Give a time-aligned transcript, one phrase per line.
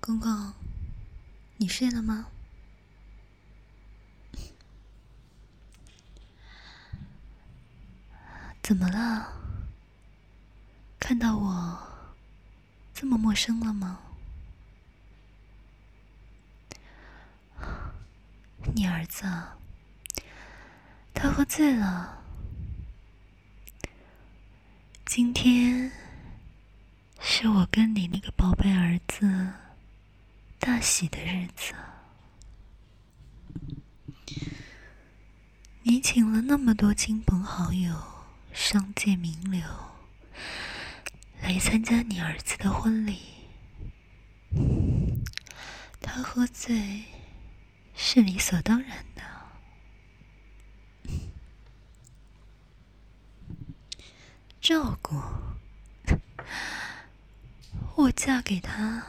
[0.00, 0.52] 公公，
[1.56, 2.26] 你睡了吗？
[8.62, 9.32] 怎么了？
[10.98, 11.78] 看到我
[12.94, 13.98] 这么陌生了吗？
[18.74, 19.24] 你儿子，
[21.12, 22.21] 他喝醉了。
[25.14, 25.92] 今天
[27.20, 29.52] 是我跟你那个宝贝儿子
[30.58, 31.74] 大喜的日子。
[35.82, 37.94] 你请了那么多亲朋好友、
[38.54, 39.60] 商界名流
[41.42, 43.18] 来参加你儿子的婚礼，
[46.00, 47.04] 他喝醉
[47.94, 49.22] 是理所当然的。
[54.62, 55.20] 照顾，
[57.96, 59.04] 我嫁给他，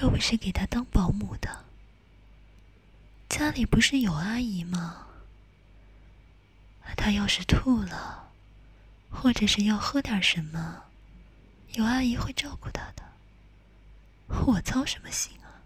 [0.00, 1.66] 又不是给他当保姆的。
[3.28, 5.08] 家里不是有阿姨吗？
[6.96, 8.30] 他要是吐了，
[9.10, 10.84] 或者是要喝点什么，
[11.74, 13.02] 有阿姨会照顾他的。
[14.46, 15.60] 我操什么心啊？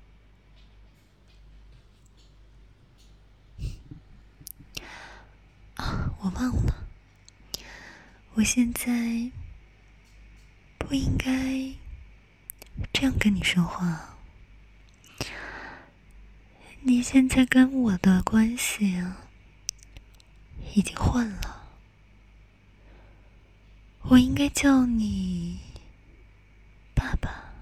[5.77, 6.83] 啊，我忘了。
[8.36, 9.30] 我现在
[10.77, 11.30] 不应该
[12.92, 14.16] 这样跟你说话。
[16.80, 19.00] 你现在跟我的关系
[20.74, 21.68] 已经换了，
[24.02, 25.60] 我应该叫你
[26.92, 27.52] 爸爸，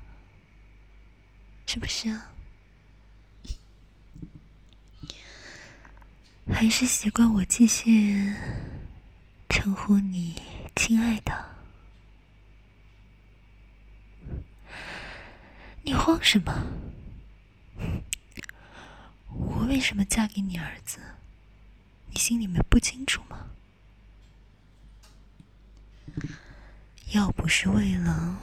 [1.67, 2.33] 是不是啊？
[6.51, 8.35] 还是习惯我继续
[9.51, 10.41] 称呼你？
[10.75, 11.55] 亲爱的，
[15.83, 16.53] 你慌什么？
[19.29, 20.99] 我为什么嫁给你儿子？
[22.11, 23.47] 你心里面不清楚吗？
[27.13, 28.39] 要不是为了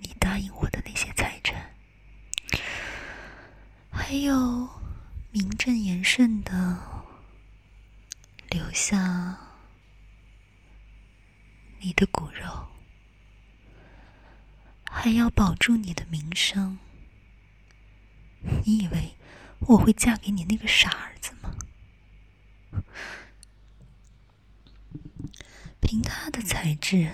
[0.00, 1.74] 你答应我的那些财产，
[3.90, 4.68] 还有
[5.32, 6.78] 名正言顺的
[8.50, 9.38] 留下。
[11.80, 12.68] 你的骨肉，
[14.90, 16.78] 还要保住你的名声，
[18.64, 19.14] 你以为
[19.60, 21.54] 我会嫁给你那个傻儿子吗？
[25.80, 27.12] 凭他的才智，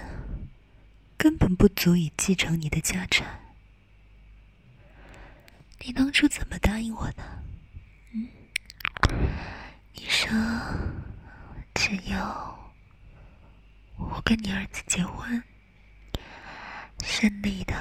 [1.19, 3.41] 根本不足以继承你的家产。
[5.81, 7.43] 你当初怎么答应我的？
[8.13, 8.29] 嗯，
[9.95, 10.31] 你说
[11.75, 12.17] 只有。
[13.97, 15.45] 我跟你儿子结婚，
[17.05, 17.75] 顺利的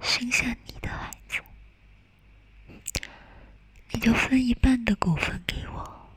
[0.00, 1.42] 生下你的孩子，
[3.90, 6.08] 你就分一半的股份给我。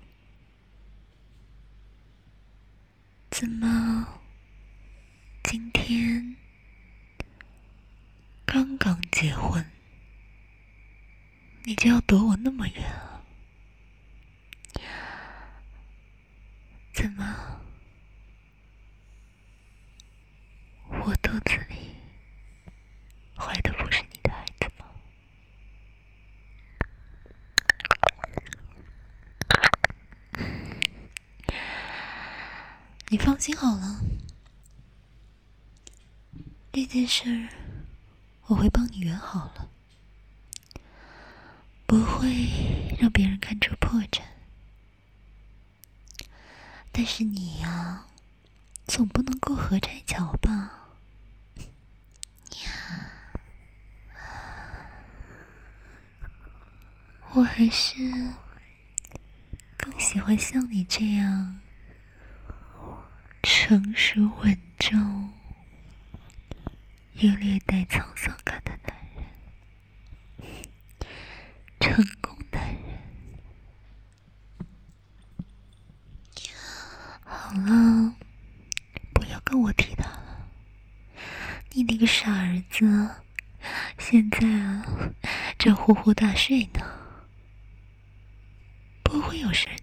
[3.31, 4.21] 怎么
[5.43, 6.37] 今天
[8.45, 9.65] 刚刚结婚，
[11.63, 13.25] 你就要躲我那么远啊？
[16.93, 17.49] 怎么？
[21.05, 21.75] 我肚子里
[23.35, 24.85] 怀的不是你的孩子吗？
[33.13, 34.00] 你放心好了，
[36.72, 37.47] 这件事
[38.47, 39.69] 我会帮你圆好了，
[41.85, 44.23] 不会让别人看出破绽。
[46.91, 48.07] 但是你呀，
[48.88, 50.88] 总不能过河拆桥吧？
[57.34, 57.94] 我还是
[59.78, 61.59] 更喜欢像你这样
[63.43, 65.34] 成熟稳重
[67.16, 70.47] 又略带沧桑感的男人，
[71.79, 72.81] 成功男人。
[77.25, 78.16] 好了，
[79.13, 80.47] 不要跟我提他了。
[81.72, 83.09] 你那个傻儿子，
[83.99, 84.85] 现在啊，
[85.59, 86.79] 正呼呼大睡呢。
[89.03, 89.67] 不会有事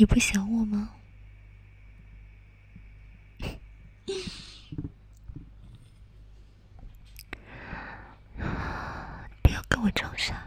[0.00, 0.94] 你不想我吗？
[9.42, 10.40] 不要跟我装傻。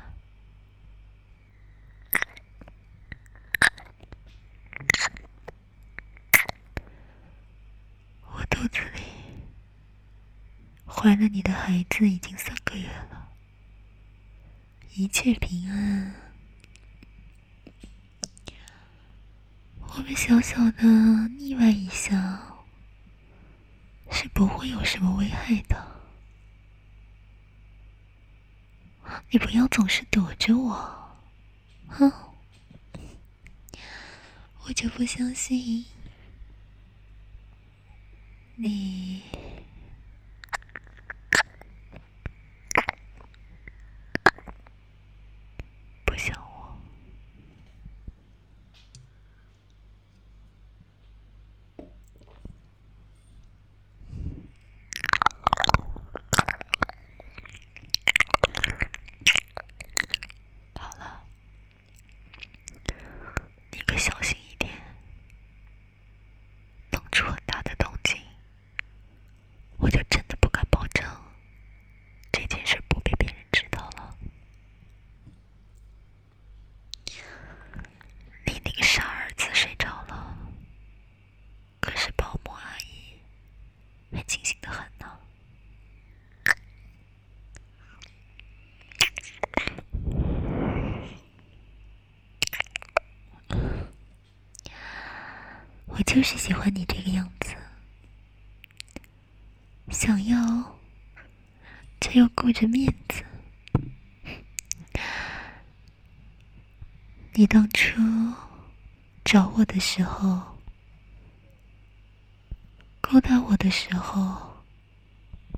[8.24, 9.02] 我肚子里
[10.86, 13.30] 怀了你的孩子已经三个月了
[14.94, 16.31] 一切平安。
[19.94, 20.88] 我们小小的
[21.38, 22.42] 腻歪一下，
[24.10, 25.86] 是不会有什么危害的。
[29.30, 31.18] 你不要总是躲着我，
[31.90, 32.10] 哼！
[34.64, 35.86] 我就不相信
[38.56, 39.22] 你。
[96.14, 97.56] 就是喜欢你这个样子，
[99.92, 100.78] 想要，
[102.02, 103.24] 却又顾着面子。
[107.32, 107.98] 你当初
[109.24, 110.60] 找我的时候，
[113.00, 114.62] 勾搭我的时候，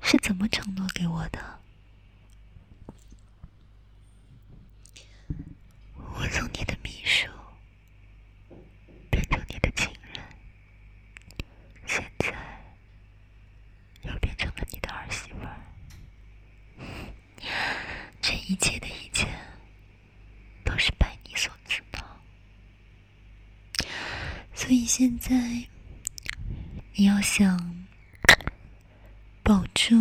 [0.03, 1.59] 是怎么承诺给我的？
[5.97, 7.27] 我从你的秘书。
[18.45, 19.27] 一切的一切
[20.63, 22.05] 都是拜你所赐的，
[24.53, 25.33] 所以现在
[26.95, 27.85] 你要想
[29.41, 29.95] 保住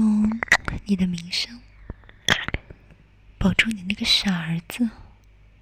[0.86, 1.60] 你的名声，
[3.38, 4.90] 保住你那个傻儿子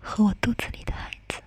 [0.00, 1.42] 和我肚子里的孩子，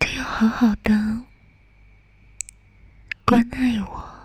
[0.00, 1.22] 就要好好的
[3.24, 4.17] 关爱我。